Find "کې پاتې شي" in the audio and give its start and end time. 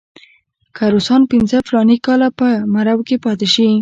3.07-3.67